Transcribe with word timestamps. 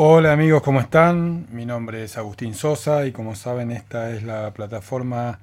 Hola 0.00 0.32
amigos, 0.32 0.62
¿cómo 0.62 0.78
están? 0.78 1.48
Mi 1.50 1.66
nombre 1.66 2.04
es 2.04 2.16
Agustín 2.16 2.54
Sosa 2.54 3.04
y 3.04 3.10
como 3.10 3.34
saben 3.34 3.72
esta 3.72 4.12
es 4.12 4.22
la 4.22 4.52
plataforma 4.54 5.40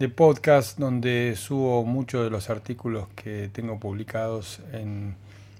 de 0.00 0.08
podcast 0.08 0.76
donde 0.80 1.36
subo 1.36 1.84
muchos 1.84 2.24
de 2.24 2.30
los 2.30 2.50
artículos 2.50 3.06
que 3.14 3.48
tengo 3.52 3.78
publicados 3.78 4.60
en 4.72 5.14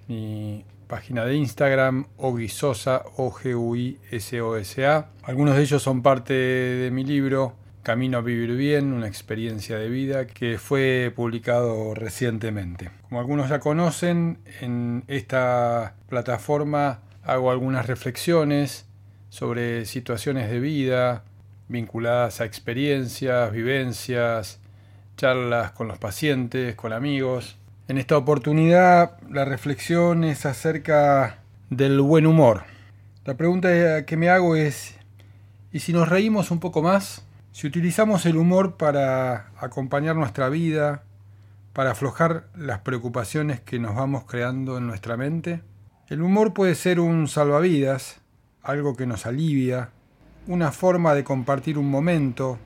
mi 0.08 0.64
página 0.88 1.24
de 1.24 1.36
Instagram, 1.36 2.06
Oguisosa, 2.16 3.04
O-G-U-I-S-O-S-A. 3.18 5.06
Algunos 5.22 5.54
de 5.54 5.62
ellos 5.62 5.80
son 5.80 6.02
parte 6.02 6.34
de 6.34 6.90
mi 6.90 7.04
libro 7.04 7.52
Camino 7.84 8.18
a 8.18 8.20
Vivir 8.20 8.56
Bien, 8.56 8.92
una 8.92 9.06
experiencia 9.06 9.78
de 9.78 9.88
vida 9.88 10.26
que 10.26 10.58
fue 10.58 11.12
publicado 11.14 11.94
recientemente. 11.94 12.90
Como 13.08 13.20
algunos 13.20 13.48
ya 13.48 13.60
conocen, 13.60 14.38
en 14.60 15.04
esta 15.06 15.94
plataforma 16.08 16.98
hago 17.24 17.50
algunas 17.50 17.86
reflexiones 17.86 18.86
sobre 19.30 19.84
situaciones 19.86 20.50
de 20.50 20.60
vida 20.60 21.24
vinculadas 21.68 22.40
a 22.40 22.44
experiencias, 22.44 23.50
vivencias, 23.50 24.60
charlas 25.16 25.72
con 25.72 25.88
los 25.88 25.98
pacientes, 25.98 26.74
con 26.74 26.92
amigos. 26.92 27.58
En 27.88 27.98
esta 27.98 28.16
oportunidad 28.16 29.18
la 29.30 29.44
reflexión 29.44 30.24
es 30.24 30.46
acerca 30.46 31.38
del 31.70 32.00
buen 32.00 32.26
humor. 32.26 32.64
La 33.24 33.34
pregunta 33.34 34.04
que 34.04 34.16
me 34.16 34.28
hago 34.28 34.56
es, 34.56 34.96
¿y 35.72 35.80
si 35.80 35.92
nos 35.92 36.08
reímos 36.08 36.50
un 36.50 36.60
poco 36.60 36.82
más? 36.82 37.24
Si 37.52 37.66
utilizamos 37.66 38.26
el 38.26 38.36
humor 38.36 38.76
para 38.76 39.50
acompañar 39.58 40.16
nuestra 40.16 40.48
vida, 40.48 41.04
para 41.72 41.92
aflojar 41.92 42.48
las 42.54 42.80
preocupaciones 42.80 43.60
que 43.60 43.78
nos 43.78 43.96
vamos 43.96 44.24
creando 44.24 44.76
en 44.78 44.86
nuestra 44.86 45.16
mente, 45.16 45.62
el 46.08 46.22
humor 46.22 46.52
puede 46.52 46.74
ser 46.74 47.00
un 47.00 47.28
salvavidas, 47.28 48.20
algo 48.62 48.96
que 48.96 49.06
nos 49.06 49.26
alivia, 49.26 49.90
una 50.46 50.72
forma 50.72 51.14
de 51.14 51.24
compartir 51.24 51.78
un 51.78 51.90
momento, 51.90 52.58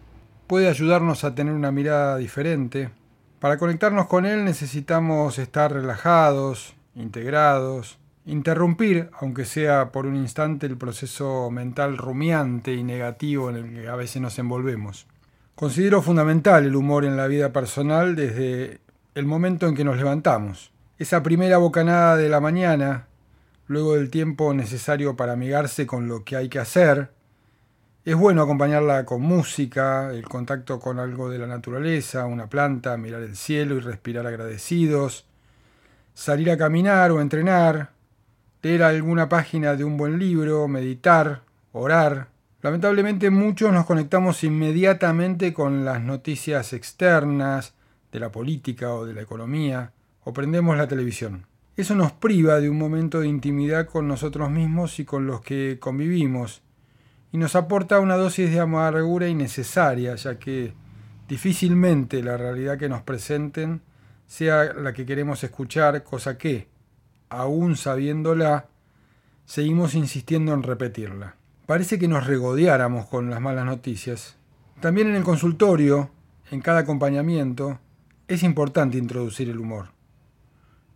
puede 0.46 0.68
ayudarnos 0.68 1.24
a 1.24 1.34
tener 1.34 1.52
una 1.52 1.70
mirada 1.70 2.16
diferente. 2.16 2.90
Para 3.38 3.58
conectarnos 3.58 4.06
con 4.06 4.26
él 4.26 4.44
necesitamos 4.44 5.38
estar 5.38 5.72
relajados, 5.72 6.74
integrados, 6.96 7.98
interrumpir, 8.26 9.10
aunque 9.20 9.44
sea 9.44 9.90
por 9.92 10.06
un 10.06 10.16
instante, 10.16 10.66
el 10.66 10.76
proceso 10.76 11.50
mental 11.50 11.96
rumiante 11.96 12.74
y 12.74 12.82
negativo 12.82 13.50
en 13.50 13.56
el 13.56 13.72
que 13.72 13.88
a 13.88 13.96
veces 13.96 14.20
nos 14.20 14.38
envolvemos. 14.38 15.06
Considero 15.54 16.02
fundamental 16.02 16.64
el 16.64 16.76
humor 16.76 17.04
en 17.04 17.16
la 17.16 17.26
vida 17.26 17.52
personal 17.52 18.14
desde 18.14 18.80
el 19.14 19.26
momento 19.26 19.66
en 19.66 19.74
que 19.74 19.84
nos 19.84 19.96
levantamos. 19.96 20.72
Esa 20.98 21.22
primera 21.22 21.58
bocanada 21.58 22.16
de 22.16 22.28
la 22.28 22.40
mañana, 22.40 23.07
luego 23.68 23.94
del 23.94 24.10
tiempo 24.10 24.52
necesario 24.54 25.14
para 25.14 25.34
amigarse 25.34 25.86
con 25.86 26.08
lo 26.08 26.24
que 26.24 26.36
hay 26.36 26.48
que 26.48 26.58
hacer. 26.58 27.10
Es 28.04 28.16
bueno 28.16 28.42
acompañarla 28.42 29.04
con 29.04 29.20
música, 29.20 30.10
el 30.10 30.24
contacto 30.24 30.80
con 30.80 30.98
algo 30.98 31.28
de 31.28 31.38
la 31.38 31.46
naturaleza, 31.46 32.24
una 32.24 32.48
planta, 32.48 32.96
mirar 32.96 33.22
el 33.22 33.36
cielo 33.36 33.76
y 33.76 33.80
respirar 33.80 34.26
agradecidos, 34.26 35.26
salir 36.14 36.50
a 36.50 36.56
caminar 36.56 37.12
o 37.12 37.20
entrenar, 37.20 37.90
leer 38.62 38.82
alguna 38.82 39.28
página 39.28 39.76
de 39.76 39.84
un 39.84 39.98
buen 39.98 40.18
libro, 40.18 40.66
meditar, 40.66 41.42
orar. 41.72 42.28
Lamentablemente 42.62 43.28
muchos 43.30 43.72
nos 43.72 43.84
conectamos 43.84 44.42
inmediatamente 44.42 45.52
con 45.52 45.84
las 45.84 46.00
noticias 46.00 46.72
externas, 46.72 47.74
de 48.10 48.20
la 48.20 48.32
política 48.32 48.94
o 48.94 49.04
de 49.04 49.12
la 49.12 49.20
economía, 49.20 49.92
o 50.24 50.32
prendemos 50.32 50.78
la 50.78 50.88
televisión. 50.88 51.47
Eso 51.78 51.94
nos 51.94 52.10
priva 52.10 52.58
de 52.58 52.68
un 52.68 52.76
momento 52.76 53.20
de 53.20 53.28
intimidad 53.28 53.86
con 53.86 54.08
nosotros 54.08 54.50
mismos 54.50 54.98
y 54.98 55.04
con 55.04 55.28
los 55.28 55.42
que 55.42 55.78
convivimos, 55.78 56.60
y 57.30 57.38
nos 57.38 57.54
aporta 57.54 58.00
una 58.00 58.16
dosis 58.16 58.50
de 58.50 58.58
amargura 58.58 59.28
innecesaria, 59.28 60.16
ya 60.16 60.40
que 60.40 60.72
difícilmente 61.28 62.20
la 62.20 62.36
realidad 62.36 62.78
que 62.78 62.88
nos 62.88 63.02
presenten 63.02 63.80
sea 64.26 64.72
la 64.72 64.92
que 64.92 65.06
queremos 65.06 65.44
escuchar, 65.44 66.02
cosa 66.02 66.36
que, 66.36 66.66
aún 67.28 67.76
sabiéndola, 67.76 68.66
seguimos 69.44 69.94
insistiendo 69.94 70.54
en 70.54 70.64
repetirla. 70.64 71.36
Parece 71.66 71.96
que 71.96 72.08
nos 72.08 72.26
regodeáramos 72.26 73.06
con 73.06 73.30
las 73.30 73.40
malas 73.40 73.66
noticias. 73.66 74.36
También 74.80 75.06
en 75.06 75.14
el 75.14 75.22
consultorio, 75.22 76.10
en 76.50 76.60
cada 76.60 76.80
acompañamiento, 76.80 77.78
es 78.26 78.42
importante 78.42 78.98
introducir 78.98 79.48
el 79.48 79.60
humor. 79.60 79.96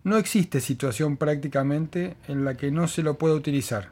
No 0.04 0.16
existe 0.16 0.60
situación 0.60 1.16
prácticamente 1.16 2.16
en 2.26 2.44
la 2.44 2.56
que 2.56 2.70
no 2.70 2.88
se 2.88 3.02
lo 3.02 3.18
pueda 3.18 3.34
utilizar. 3.34 3.90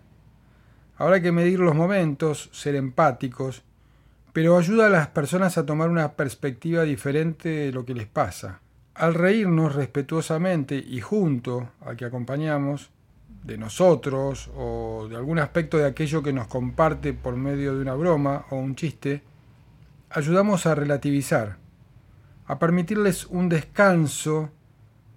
Habrá 0.97 1.22
que 1.22 1.32
medir 1.32 1.60
los 1.60 1.75
momentos, 1.75 2.50
ser 2.53 2.75
empáticos, 2.75 3.62
pero 4.32 4.59
ayuda 4.59 4.87
a 4.87 4.91
las 4.91 5.09
personas 5.09 5.56
a 5.56 5.66
tomar 5.66 5.88
una 5.88 6.12
perspectiva 6.12 6.82
diferente 6.82 7.49
de 7.49 7.72
lo 7.72 7.84
que 7.84 7.94
les 7.94 8.06
pasa. 8.06 8.60
Al 8.94 9.15
reírnos 9.15 9.75
respetuosamente 9.75 10.76
y 10.76 11.00
junto 11.00 11.70
al 11.81 11.97
que 11.97 12.04
acompañamos, 12.04 12.91
de 13.44 13.56
nosotros 13.56 14.50
o 14.54 15.06
de 15.09 15.16
algún 15.16 15.38
aspecto 15.38 15.78
de 15.78 15.87
aquello 15.87 16.22
que 16.22 16.32
nos 16.32 16.47
comparte 16.47 17.12
por 17.12 17.37
medio 17.37 17.75
de 17.75 17.81
una 17.81 17.94
broma 17.94 18.47
o 18.50 18.56
un 18.56 18.75
chiste, 18.75 19.22
ayudamos 20.10 20.66
a 20.66 20.75
relativizar, 20.75 21.56
a 22.47 22.59
permitirles 22.59 23.26
un 23.26 23.49
descanso 23.49 24.50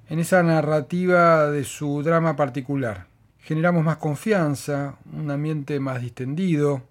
en 0.09 0.19
esa 0.19 0.43
narrativa 0.43 1.49
de 1.49 1.63
su 1.63 2.03
drama 2.03 2.35
particular. 2.35 3.07
Generamos 3.39 3.83
más 3.83 3.97
confianza, 3.97 4.95
un 5.11 5.29
ambiente 5.31 5.79
más 5.79 6.01
distendido. 6.01 6.83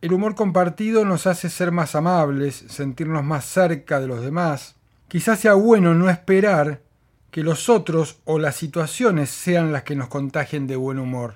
El 0.00 0.12
humor 0.12 0.34
compartido 0.34 1.04
nos 1.04 1.26
hace 1.26 1.48
ser 1.48 1.72
más 1.72 1.94
amables, 1.94 2.64
sentirnos 2.68 3.24
más 3.24 3.44
cerca 3.44 4.00
de 4.00 4.06
los 4.06 4.22
demás. 4.22 4.76
Quizás 5.08 5.40
sea 5.40 5.54
bueno 5.54 5.94
no 5.94 6.10
esperar 6.10 6.80
que 7.30 7.42
los 7.42 7.68
otros 7.68 8.20
o 8.24 8.38
las 8.38 8.56
situaciones 8.56 9.30
sean 9.30 9.72
las 9.72 9.82
que 9.82 9.96
nos 9.96 10.08
contagien 10.08 10.66
de 10.66 10.76
buen 10.76 10.98
humor. 10.98 11.34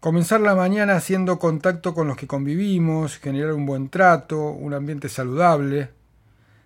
Comenzar 0.00 0.40
la 0.40 0.54
mañana 0.54 0.96
haciendo 0.96 1.38
contacto 1.38 1.94
con 1.94 2.08
los 2.08 2.16
que 2.16 2.26
convivimos, 2.26 3.18
generar 3.18 3.52
un 3.52 3.64
buen 3.64 3.88
trato, 3.88 4.38
un 4.50 4.74
ambiente 4.74 5.08
saludable. 5.08 5.90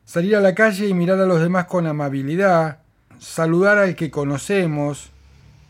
Salir 0.04 0.36
a 0.36 0.40
la 0.40 0.54
calle 0.54 0.88
y 0.88 0.94
mirar 0.94 1.20
a 1.20 1.26
los 1.26 1.40
demás 1.40 1.66
con 1.66 1.86
amabilidad, 1.86 2.80
saludar 3.18 3.78
al 3.78 3.96
que 3.96 4.10
conocemos, 4.10 5.10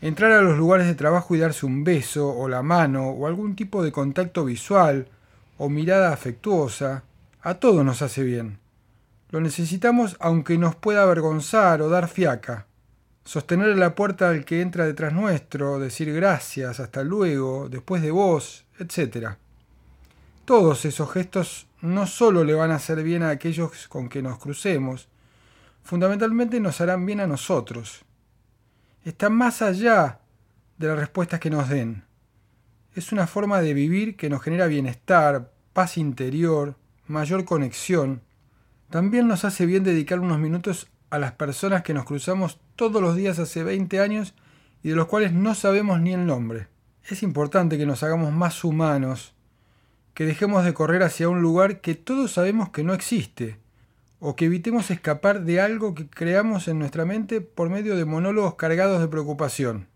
entrar 0.01 0.31
a 0.31 0.41
los 0.41 0.57
lugares 0.57 0.87
de 0.87 0.95
trabajo 0.95 1.35
y 1.35 1.39
darse 1.39 1.65
un 1.65 1.83
beso 1.83 2.29
o 2.29 2.47
la 2.47 2.61
mano 2.61 3.09
o 3.09 3.27
algún 3.27 3.55
tipo 3.55 3.83
de 3.83 3.91
contacto 3.91 4.45
visual 4.45 5.07
o 5.57 5.69
mirada 5.69 6.13
afectuosa, 6.13 7.03
a 7.41 7.55
todo 7.55 7.83
nos 7.83 8.01
hace 8.01 8.23
bien. 8.23 8.59
Lo 9.29 9.41
necesitamos 9.41 10.17
aunque 10.19 10.57
nos 10.57 10.75
pueda 10.75 11.03
avergonzar 11.03 11.81
o 11.81 11.89
dar 11.89 12.07
fiaca. 12.07 12.65
Sostener 13.23 13.77
la 13.77 13.93
puerta 13.93 14.29
al 14.29 14.43
que 14.43 14.61
entra 14.61 14.85
detrás 14.85 15.13
nuestro, 15.13 15.79
decir 15.79 16.11
gracias, 16.13 16.79
hasta 16.79 17.03
luego, 17.03 17.69
después 17.69 18.01
de 18.01 18.11
vos, 18.11 18.65
etc. 18.79 19.33
Todos 20.45 20.85
esos 20.85 21.11
gestos 21.11 21.67
no 21.81 22.07
solo 22.07 22.43
le 22.43 22.55
van 22.55 22.71
a 22.71 22.75
hacer 22.75 23.03
bien 23.03 23.21
a 23.21 23.29
aquellos 23.29 23.87
con 23.87 24.09
que 24.09 24.23
nos 24.23 24.39
crucemos, 24.39 25.07
fundamentalmente 25.83 26.59
nos 26.59 26.81
harán 26.81 27.05
bien 27.05 27.19
a 27.19 27.27
nosotros. 27.27 28.05
Está 29.03 29.29
más 29.29 29.61
allá 29.61 30.19
de 30.77 30.87
las 30.87 30.99
respuestas 30.99 31.39
que 31.39 31.49
nos 31.49 31.69
den. 31.69 32.03
Es 32.95 33.11
una 33.11 33.27
forma 33.27 33.61
de 33.61 33.73
vivir 33.73 34.15
que 34.15 34.29
nos 34.29 34.41
genera 34.41 34.67
bienestar, 34.67 35.53
paz 35.73 35.97
interior, 35.97 36.75
mayor 37.07 37.45
conexión. 37.45 38.21
También 38.89 39.27
nos 39.27 39.45
hace 39.45 39.65
bien 39.65 39.83
dedicar 39.83 40.19
unos 40.19 40.39
minutos 40.39 40.87
a 41.09 41.19
las 41.19 41.33
personas 41.33 41.83
que 41.83 41.93
nos 41.93 42.05
cruzamos 42.05 42.59
todos 42.75 43.01
los 43.01 43.15
días 43.15 43.39
hace 43.39 43.63
20 43.63 43.99
años 43.99 44.33
y 44.83 44.89
de 44.89 44.95
los 44.95 45.07
cuales 45.07 45.33
no 45.33 45.55
sabemos 45.55 45.99
ni 45.99 46.13
el 46.13 46.25
nombre. 46.25 46.67
Es 47.07 47.23
importante 47.23 47.77
que 47.77 47.85
nos 47.85 48.03
hagamos 48.03 48.31
más 48.31 48.63
humanos, 48.63 49.33
que 50.13 50.25
dejemos 50.25 50.63
de 50.63 50.73
correr 50.73 51.03
hacia 51.03 51.29
un 51.29 51.41
lugar 51.41 51.81
que 51.81 51.95
todos 51.95 52.31
sabemos 52.31 52.69
que 52.69 52.83
no 52.83 52.93
existe, 52.93 53.57
o 54.19 54.35
que 54.35 54.45
evitemos 54.45 54.91
escapar 54.91 55.43
de 55.43 55.61
algo 55.61 55.95
que 55.95 56.09
creamos 56.09 56.67
en 56.67 56.79
nuestra 56.79 57.05
mente 57.05 57.41
por 57.41 57.69
medio 57.69 57.95
de 57.95 58.05
monólogos 58.05 58.55
cargados 58.55 58.99
de 58.99 59.07
preocupación. 59.07 59.87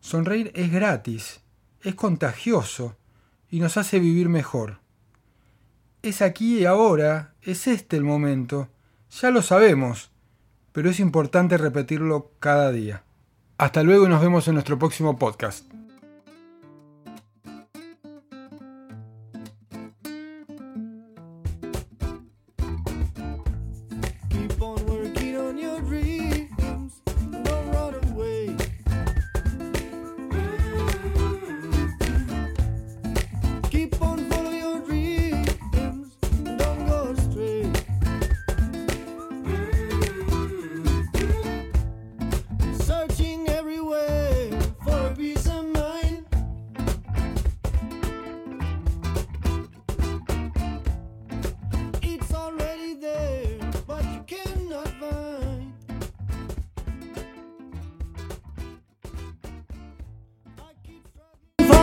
Sonreír 0.00 0.50
es 0.54 0.72
gratis, 0.72 1.40
es 1.82 1.94
contagioso 1.94 2.96
y 3.50 3.60
nos 3.60 3.76
hace 3.76 4.00
vivir 4.00 4.28
mejor. 4.28 4.80
Es 6.02 6.22
aquí 6.22 6.60
y 6.60 6.64
ahora, 6.64 7.34
es 7.42 7.66
este 7.66 7.96
el 7.96 8.04
momento, 8.04 8.68
ya 9.10 9.30
lo 9.30 9.42
sabemos, 9.42 10.10
pero 10.72 10.90
es 10.90 11.00
importante 11.00 11.58
repetirlo 11.58 12.32
cada 12.40 12.72
día. 12.72 13.04
Hasta 13.58 13.82
luego 13.82 14.06
y 14.06 14.08
nos 14.08 14.22
vemos 14.22 14.48
en 14.48 14.54
nuestro 14.54 14.78
próximo 14.78 15.18
podcast. 15.18 15.79